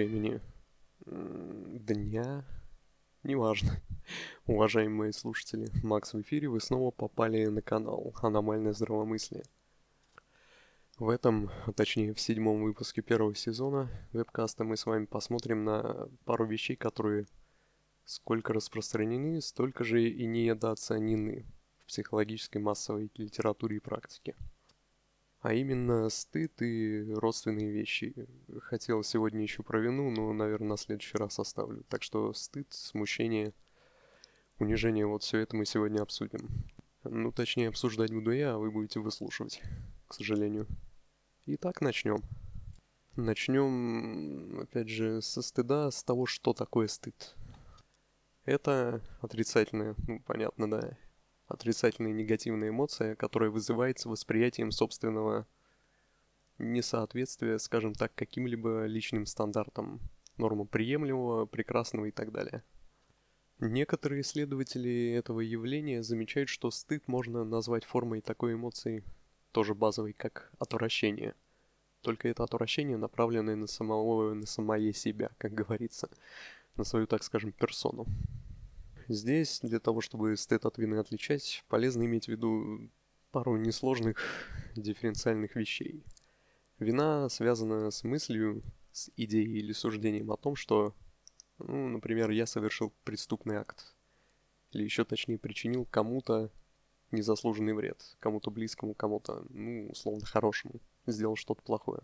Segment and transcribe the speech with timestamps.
[0.00, 0.40] времени
[1.04, 2.42] дня,
[3.22, 3.82] неважно.
[4.46, 9.44] Уважаемые слушатели, Макс в эфире, вы снова попали на канал «Аномальное здравомыслие».
[10.96, 16.08] В этом, а точнее в седьмом выпуске первого сезона вебкаста мы с вами посмотрим на
[16.24, 17.26] пару вещей, которые
[18.06, 21.44] сколько распространены, столько же и недооценены
[21.80, 24.34] в психологической массовой литературе и практике.
[25.40, 28.14] А именно стыд и родственные вещи.
[28.60, 31.82] Хотел сегодня еще про вину, но, наверное, на следующий раз оставлю.
[31.88, 33.54] Так что стыд, смущение,
[34.58, 36.46] унижение, вот все это мы сегодня обсудим.
[37.04, 39.62] Ну, точнее, обсуждать буду я, а вы будете выслушивать,
[40.08, 40.66] к сожалению.
[41.46, 42.22] Итак, начнем.
[43.16, 47.34] Начнем, опять же, со стыда, с того, что такое стыд.
[48.44, 50.98] Это отрицательное, ну, понятно, да,
[51.50, 55.46] отрицательная негативная эмоция, которая вызывается восприятием собственного
[56.58, 60.00] несоответствия, скажем так, каким-либо личным стандартам,
[60.36, 62.62] нормам приемлемого, прекрасного и так далее.
[63.58, 69.02] Некоторые исследователи этого явления замечают, что стыд можно назвать формой такой эмоции,
[69.52, 71.34] тоже базовой, как отвращение.
[72.00, 76.08] Только это отвращение, направленное на самого, на самое себя, как говорится,
[76.76, 78.06] на свою, так скажем, персону.
[79.12, 82.88] Здесь, для того, чтобы стыд от вины отличать, полезно иметь в виду
[83.32, 84.16] пару несложных
[84.76, 86.04] дифференциальных вещей.
[86.78, 90.94] Вина связана с мыслью, с идеей или суждением о том, что,
[91.58, 93.96] ну, например, я совершил преступный акт.
[94.70, 96.52] Или еще точнее причинил кому-то
[97.10, 98.16] незаслуженный вред.
[98.20, 100.74] Кому-то близкому, кому-то, ну, условно, хорошему.
[101.08, 102.02] Сделал что-то плохое.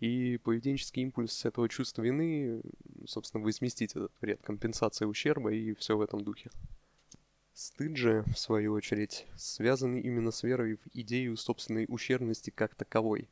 [0.00, 2.62] И поведенческий импульс этого чувства вины,
[3.06, 6.50] собственно, возместить этот вред, компенсация ущерба и все в этом духе.
[7.52, 13.28] Стыд же, в свою очередь, связан именно с верой в идею собственной ущербности как таковой.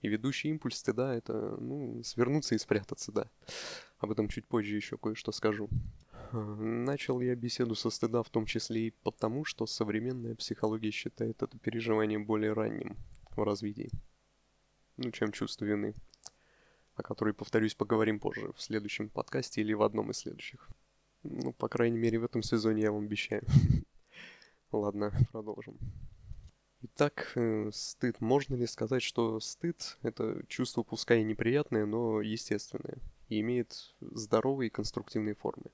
[0.00, 3.30] И ведущий импульс стыда— это, ну, свернуться и спрятаться, да.
[3.98, 5.68] Об этом чуть позже еще кое-что скажу.
[6.32, 11.58] Начал я беседу со стыда в том числе и потому, что современная психология считает это
[11.58, 12.96] переживание более ранним
[13.36, 13.90] в развитии
[14.98, 15.94] ну, чем чувство вины,
[16.96, 20.68] о которой, повторюсь, поговорим позже, в следующем подкасте или в одном из следующих.
[21.22, 23.42] Ну, по крайней мере, в этом сезоне я вам обещаю.
[24.72, 25.78] Ладно, продолжим.
[26.82, 28.20] Итак, э, стыд.
[28.20, 32.98] Можно ли сказать, что стыд– это чувство пускай и неприятное, но естественное,
[33.28, 35.70] и имеет здоровые и конструктивные формы?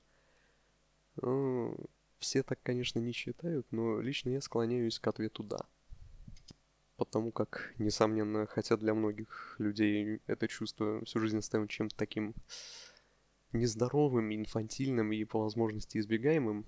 [1.21, 1.77] Ну,
[2.19, 5.65] все так, конечно, не считают, но лично я склоняюсь к ответу «да»
[6.97, 12.35] потому как, несомненно, хотя для многих людей это чувство всю жизнь оставим чем-то таким
[13.51, 16.65] нездоровым, инфантильным и по возможности избегаемым,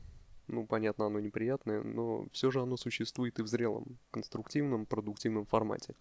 [0.47, 5.95] ну, понятно, оно неприятное, но все же оно существует и в зрелом, конструктивном, продуктивном формате.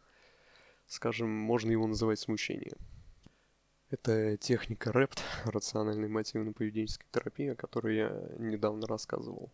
[0.87, 2.77] Скажем, можно его называть смущение.
[3.91, 9.53] Это техника РЭПТ, рациональной мотивно-поведенческой терапии, о которой я недавно рассказывал.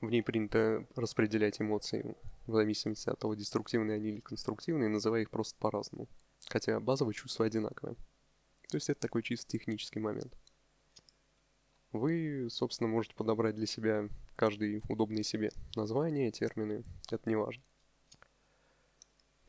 [0.00, 2.16] В ней принято распределять эмоции
[2.46, 6.08] в зависимости от того, деструктивные они или конструктивные, называя их просто по-разному.
[6.48, 7.96] Хотя базовые чувства одинаковые.
[8.68, 10.34] То есть это такой чисто технический момент.
[11.92, 17.62] Вы, собственно, можете подобрать для себя каждый удобный себе название, термины, это не важно.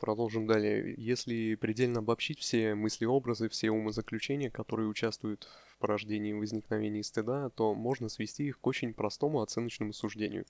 [0.02, 0.96] Продолжим далее.
[0.98, 7.76] Если предельно обобщить все мысли-образы, все умозаключения, которые участвуют в порождении и возникновении стыда, то
[7.76, 10.48] можно свести их к очень простому оценочному суждению,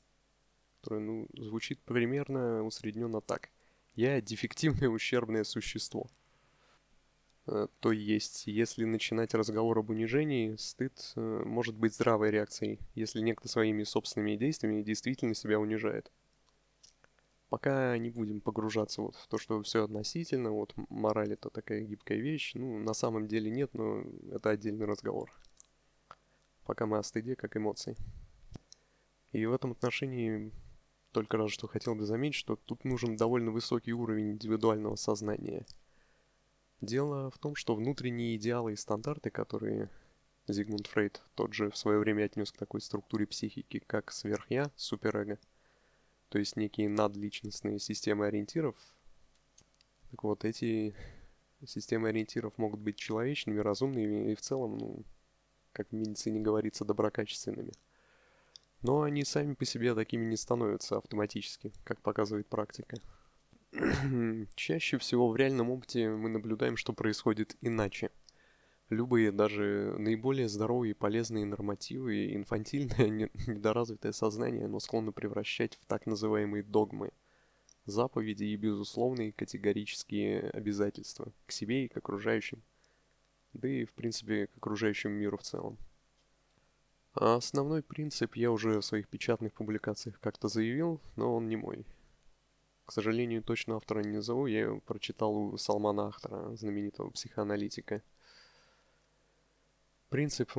[0.80, 3.50] которое ну, звучит примерно усредненно так.
[3.94, 6.08] Я дефективное ущербное существо.
[7.46, 13.20] Э, то есть, если начинать разговор об унижении, стыд э, может быть здравой реакцией, если
[13.20, 16.10] некто своими собственными действиями действительно себя унижает
[17.52, 22.18] пока не будем погружаться вот в то, что все относительно, вот мораль это такая гибкая
[22.18, 25.30] вещь, ну, на самом деле нет, но это отдельный разговор.
[26.64, 27.98] Пока мы о стыде как эмоции.
[29.34, 30.54] И в этом отношении
[31.12, 35.66] только раз что хотел бы заметить, что тут нужен довольно высокий уровень индивидуального сознания.
[36.80, 39.90] Дело в том, что внутренние идеалы и стандарты, которые
[40.48, 45.38] Зигмунд Фрейд тот же в свое время отнес к такой структуре психики, как сверхя, суперэго–
[46.32, 48.76] то есть некие надличностные системы ориентиров.
[50.12, 50.96] Так вот, эти
[51.68, 55.04] системы ориентиров могут быть человечными, разумными и в целом, ну,
[55.74, 57.74] как в медицине говорится, доброкачественными.
[58.82, 62.98] Но они сами по себе такими не становятся автоматически, как показывает практика.
[64.56, 68.10] Чаще всего в реальном опыте мы наблюдаем, что происходит иначе–
[68.92, 76.64] любые даже наиболее здоровые, полезные нормативы, инфантильное, недоразвитое сознание, оно склонно превращать в так называемые
[76.64, 77.12] догмы,
[77.86, 82.62] заповеди и безусловные категорические обязательства к себе и к окружающим.
[83.54, 85.78] да и, в принципе, к окружающему миру в целом.
[87.14, 91.86] А основной принцип я уже в своих печатных публикациях как-то заявил, но он не мой.
[92.86, 98.02] К сожалению, точно автора не назову, я его прочитал у Салмана Ахтара, знаменитого психоаналитика.
[100.12, 100.52] Принцип,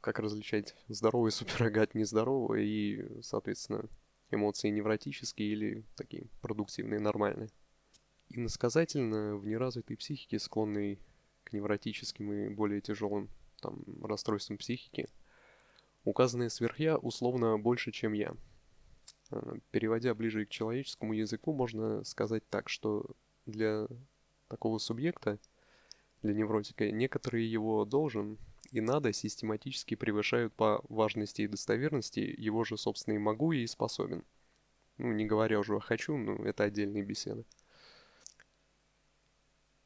[0.00, 3.90] как различать здоровый суперэго от нездорового и, соответственно,
[4.30, 7.50] эмоции невротические или такие продуктивные, нормальные.
[8.30, 10.98] Иносказательно в неразвитой психике, склонной
[11.44, 13.28] к невротическим и более тяжелым
[13.60, 15.08] там, расстройствам психики,
[16.04, 18.34] указанное сверхя условно больше, чем я.
[19.30, 23.04] А, переводя ближе к человеческому языку, можно сказать так, что
[23.44, 23.88] для
[24.48, 25.38] такого субъекта,
[26.22, 28.38] для невротика, некоторые его должен
[28.74, 34.24] и надо систематически превышают по важности и достоверности его же собственные могу и способен.
[34.98, 37.44] Ну, не говоря уже о хочу, но это отдельные беседы.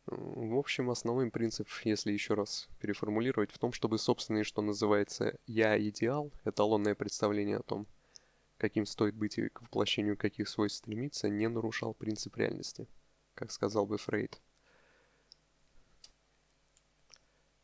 [0.06, 6.32] В общем, основной принцип, если еще раз переформулировать, в том, чтобы собственный, что называется «я-идеал»,
[6.46, 7.87] эталонное представление о том,
[8.56, 12.88] каким стоит быть и к воплощению каких свойств стремиться, не нарушал принцип реальности,
[13.35, 14.40] как сказал бы Фрейд.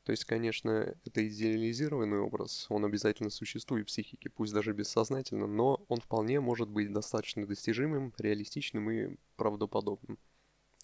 [0.05, 5.83] То есть, конечно, это идеализированный образ, он обязательно существует в психике, пусть даже бессознательно, но
[5.89, 10.19] он вполне может быть достаточно достижимым, реалистичным и правдоподобным.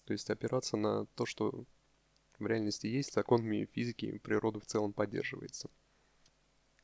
[0.06, 1.66] То есть опираться на то, что
[2.38, 5.68] в реальности есть, законами физики и природы в целом поддерживается.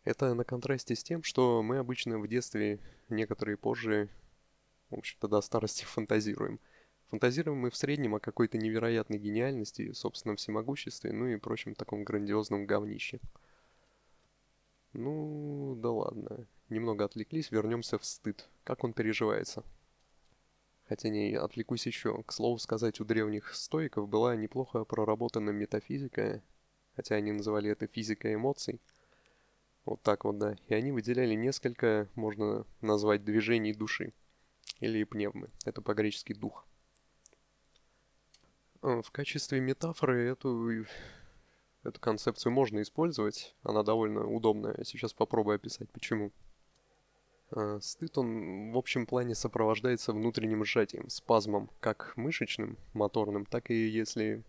[0.05, 4.11] Это на контрасте с тем, что мы обычно в детстве, некоторые позже,
[4.91, 6.61] в общем-то до старости фантазируем–
[7.11, 12.67] Фантазируем мы в среднем о какой-то невероятной гениальности, собственном всемогуществе, ну и прочем таком грандиозном
[12.67, 13.21] говнище.
[14.93, 16.47] Ну, да ладно.
[16.69, 18.49] Немного отвлеклись, вернемся в стыд.
[18.65, 19.63] Как он переживается?
[20.89, 22.23] Хотя не, отвлекусь еще.
[22.25, 26.43] К слову сказать, у древних стоиков была неплохо проработана метафизика,
[26.97, 28.81] хотя они называли это физикой эмоций.
[29.85, 30.57] Вот так вот, да.
[30.67, 34.13] И они выделяли несколько, можно назвать, движений души.
[34.81, 35.51] Или пневмы.
[35.65, 36.67] Это по-гречески дух.
[38.87, 40.87] Э, в качестве метафоры эту,
[41.83, 43.57] эту концепцию можно использовать.
[43.65, 44.85] Она довольно удобная.
[44.85, 46.31] Сейчас попробую описать, почему.
[47.51, 53.89] Э, стыд, он в общем плане сопровождается внутренним сжатием, спазмом, как мышечным, моторным, так и
[53.89, 54.45] если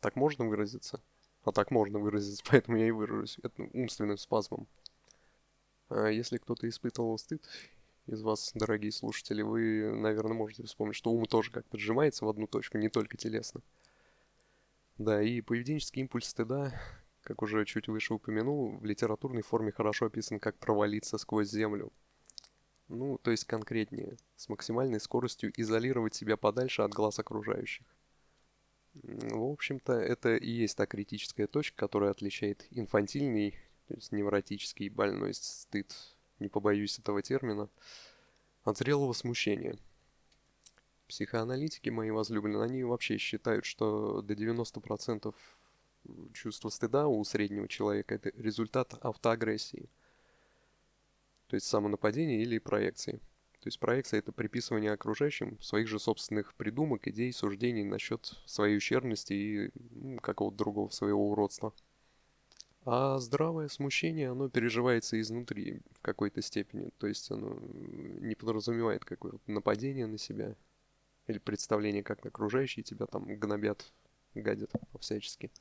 [0.00, 1.00] так можно выразиться.
[1.44, 3.38] А так можно выразиться, поэтому я и выражусь.
[3.40, 4.66] Это умственным спазмом.
[5.90, 7.48] А если кто-то испытывал стыд
[8.10, 12.46] из вас, дорогие слушатели, вы, наверное, можете вспомнить, что ум тоже как-то сжимается в одну
[12.46, 13.60] точку, не только телесно.
[14.98, 16.72] Да, и поведенческий импульс стыда,
[17.22, 21.92] как уже чуть выше упомянул, в литературной форме хорошо описан как провалиться сквозь землю.
[22.88, 27.86] Ну, то есть конкретнее, с максимальной скоростью изолировать себя подальше от глаз окружающих.
[28.94, 33.54] В общем-то, это и есть та критическая точка, которая отличает инфантильный,
[33.86, 35.94] то есть невротический больной стыд
[36.40, 37.68] не побоюсь этого термина,
[38.64, 39.76] от зрелого смущения.
[41.08, 45.34] Психоаналитики мои возлюбленные, они вообще считают, что до 90%
[46.32, 49.88] чувства стыда у среднего человека это результат автоагрессии.
[51.48, 53.20] То есть самонападения или проекции.
[53.60, 59.32] То есть проекция это приписывание окружающим своих же собственных придумок, идей, суждений насчет своей ущербности
[59.32, 61.74] и ну, какого-то другого своего уродства.
[62.92, 66.90] А здравое смущение, оно переживается изнутри в какой-то степени.
[66.98, 70.56] То есть оно не подразумевает какое-то нападение на себя
[71.28, 73.92] или представление, как окружающие тебя там гнобят,
[74.34, 75.52] гадят всячески.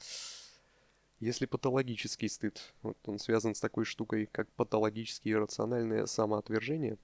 [1.19, 6.98] Если патологический стыд, вот он связан с такой штукой, как патологические иррациональное самоотвержение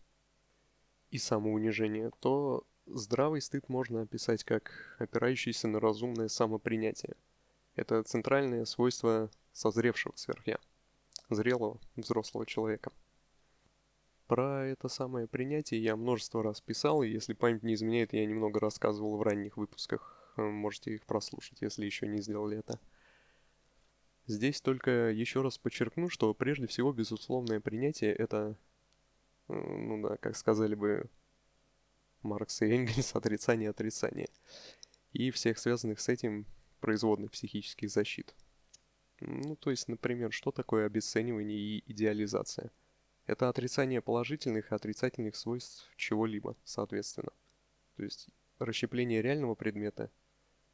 [1.12, 7.14] и самоунижение, то здравый стыд можно описать как опирающийся на разумное самопринятие.
[7.76, 10.60] Это центральное свойство созревшего сверхя,
[11.30, 12.92] зрелого взрослого человека.
[14.28, 18.60] Про это самое принятие я множество раз писал, и если память не изменяет, я немного
[18.60, 20.34] рассказывал в ранних выпусках.
[20.36, 22.80] Э, можете их прослушать, если еще не сделали это.
[24.28, 28.58] Здесь только еще раз подчеркну, что прежде всего безусловное принятие это,
[29.48, 31.10] э, ну да, как сказали бы
[32.24, 34.28] Маркс и Энгельс, отрицание отрицания.
[35.14, 36.46] И всех связанных с этим
[36.82, 38.36] производных психических защит.
[39.22, 42.72] Ну, то есть, например, что такое обесценивание и идеализация?
[43.28, 47.32] Это отрицание положительных и отрицательных свойств чего-либо, соответственно.
[47.96, 48.28] То есть,
[48.60, 50.12] расщепление реального предмета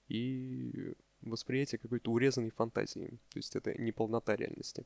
[0.08, 3.20] и восприятие какой-то урезанной фантазии.
[3.30, 4.86] То есть, это неполнота реальности.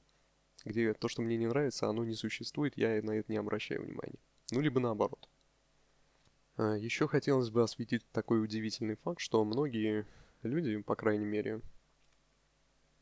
[0.64, 4.20] Где то, что мне не нравится, оно не существует, я на это не обращаю внимания.
[4.52, 5.30] Ну, либо наоборот.
[6.58, 10.06] А, Еще хотелось бы осветить такой удивительный факт, что многие
[10.44, 11.62] люди, по крайней мере,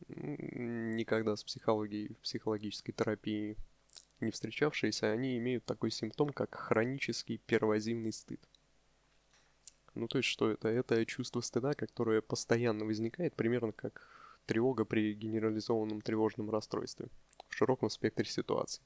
[0.07, 3.57] никогда с психологией, психологической терапией
[4.23, 8.39] не встречавшиеся, они имеют такой симптом, как хронический первозимный стыд.
[9.95, 10.69] Ну, то есть, что это?
[10.69, 14.07] Это чувство стыда, которое постоянно возникает, примерно как
[14.45, 17.07] тревога при генерализованном тревожном расстройстве
[17.47, 18.83] в широком спектре ситуаций.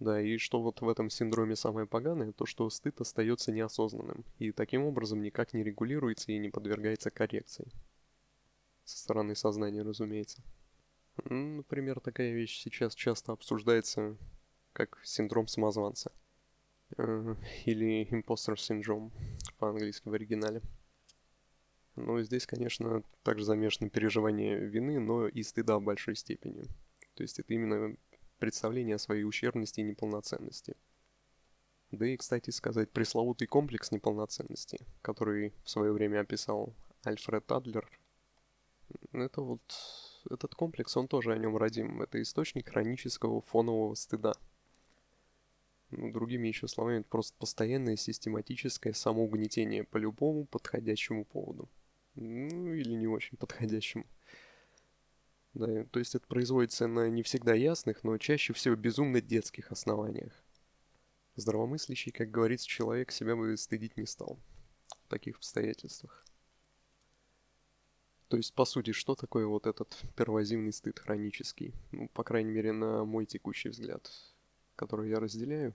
[0.00, 4.50] Да, и что вот в этом синдроме самое поганое, то что стыд остается неосознанным, и
[4.50, 7.70] таким образом никак не регулируется и не подвергается коррекции.
[8.90, 10.42] Со стороны сознания, разумеется.
[11.24, 14.16] Например, такая вещь сейчас часто обсуждается
[14.72, 16.10] как синдром самозванца.
[16.96, 19.12] Э, или imposter syndrome
[19.58, 20.60] по-английски в оригинале.
[21.94, 26.64] Но здесь, конечно, также замешано переживание вины, но и стыда в большой степени.
[27.14, 27.96] То есть это именно
[28.40, 30.74] представление о своей ущербности и неполноценности.
[31.92, 37.88] Да и, кстати сказать, пресловутый комплекс неполноценности, который в свое время описал Альфред Адлер,
[39.12, 39.60] это вот
[40.30, 42.02] этот комплекс, он тоже о нем родим.
[42.02, 44.34] Это источник хронического фонового стыда.
[45.90, 51.68] Ну, другими еще словами, это просто постоянное систематическое самоугнетение по любому подходящему поводу.
[52.14, 54.06] Ну, или не очень подходящему.
[55.54, 60.32] Да, то есть это производится на не всегда ясных, но чаще всего безумно детских основаниях.
[61.34, 64.38] Здравомыслящий, как говорится, человек себя бы стыдить не стал
[65.04, 66.24] в таких обстоятельствах.
[68.30, 71.74] То есть, по сути, что такое вот этот первозимный стыд хронический?
[71.90, 74.08] Ну, по крайней мере, на мой текущий взгляд,
[74.76, 75.74] который я разделяю.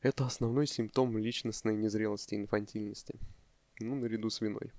[0.00, 3.14] Это основной симптом личностной незрелости и инфантильности.
[3.78, 4.72] Ну, наряду с виной.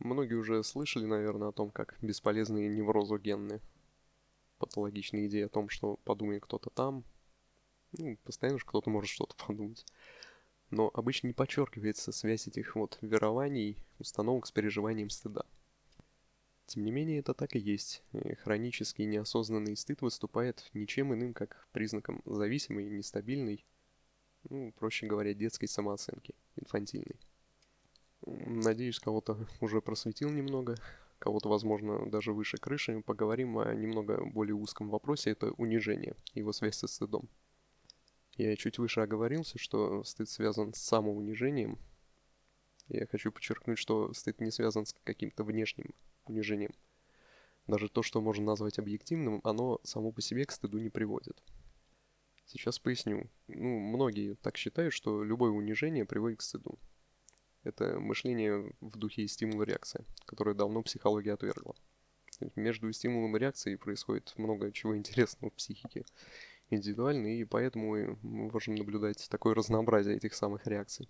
[0.00, 3.62] Многие уже слышали, наверное, о том, как бесполезные неврозогенные
[4.58, 7.04] патологичные идеи о том, что подумай кто-то там.
[7.92, 9.86] Ну, постоянно же кто-то может что-то подумать
[10.72, 15.44] но обычно не подчеркивается связь этих вот верований, установок с переживанием стыда.
[16.66, 18.02] Тем не менее, это так и есть.
[18.42, 23.66] Хронический неосознанный стыд выступает ничем иным, как признаком зависимой, нестабильной,
[24.48, 27.20] ну, проще говоря, детской самооценки, инфантильной.
[28.24, 30.76] Надеюсь, кого-то уже просветил немного,
[31.18, 33.02] кого-то, возможно, даже выше крыши.
[33.02, 37.28] Поговорим о немного более узком вопросе, это унижение, его связь со стыдом.
[38.36, 41.78] Я чуть выше оговорился, что стыд связан с самоунижением.
[42.88, 46.72] Я хочу подчеркнуть, что стыд не связан с каким-то внешним унижением.
[47.66, 51.42] Даже то, что можно назвать объективным, оно само по себе к стыду не приводит.
[52.46, 53.30] Сейчас поясню.
[53.48, 56.78] Ну, многие так считают, что любое унижение приводит к стыду.
[57.62, 61.76] Это мышление в духе стимул-реакция, которое давно психология отвергла.
[62.56, 66.04] Между стимулом и реакцией происходит много чего интересного в психике
[66.72, 71.08] индивидуальны, и поэтому мы можем наблюдать такое разнообразие этих самых реакций.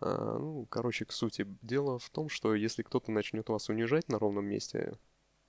[0.00, 1.46] А, ну, короче, к сути.
[1.62, 4.94] Дело в том, что если кто-то начнет вас унижать на ровном месте,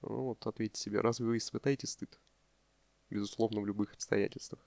[0.02, 2.20] ну, вот ответьте себе, разве вы испытаете стыд?
[3.10, 4.60] Безусловно, в любых обстоятельствах.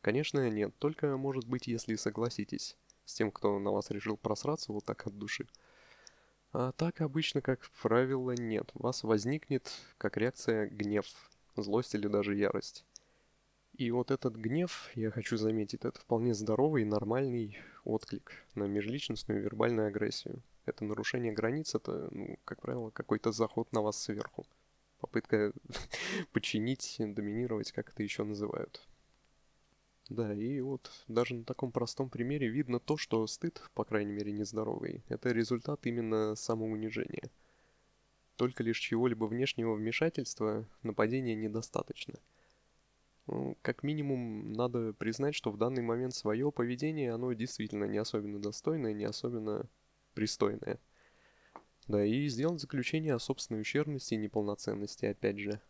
[0.00, 4.84] Конечно, нет, только, может быть, если согласитесь с тем, кто на вас решил просраться вот
[4.84, 5.46] так от души.
[6.52, 8.70] А так обычно, как правило, нет.
[8.74, 11.06] У вас возникнет, как реакция, гнев,
[11.56, 12.84] злость или даже ярость.
[13.80, 19.40] И вот этот гнев, я хочу заметить, это вполне здоровый и нормальный отклик на межличностную
[19.40, 20.42] вербальную агрессию.
[20.66, 24.44] Это нарушение границ, это, ну, как правило, какой-то заход на вас сверху.
[25.00, 25.54] Попытка
[26.32, 28.86] подчинить, доминировать, как это еще называют.
[30.10, 34.30] Да, и вот даже на таком простом примере видно то, что стыд, по крайней мере,
[34.30, 37.30] нездоровый, это результат именно самоунижения.
[38.36, 42.18] Только лишь чего-либо внешнего вмешательства нападения недостаточно–
[43.62, 48.92] как минимум, надо признать, что в данный момент свое поведение, оно действительно не особенно достойное,
[48.92, 49.68] не особенно
[50.14, 50.78] пристойное.
[51.86, 55.60] Да, и сделать заключение о собственной ущербности и неполноценности, опять же.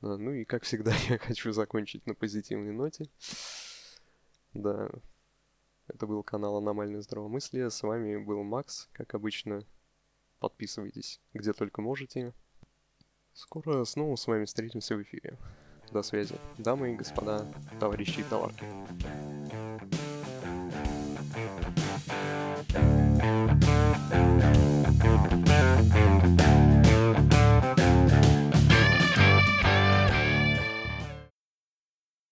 [0.00, 3.08] Да, ну и, как всегда, я хочу закончить на позитивной ноте.
[4.54, 4.90] Да,
[5.88, 7.70] это был канал Аномальное здравомыслие.
[7.70, 9.64] С вами был Макс, как обычно.
[10.38, 12.32] Подписывайтесь где только можете.
[13.32, 15.36] Скоро снова с вами встретимся в эфире.
[15.92, 17.46] До связи, дамы и господа,
[17.80, 18.64] товарищи и товарки.